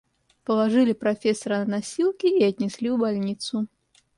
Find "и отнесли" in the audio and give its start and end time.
2.25-2.89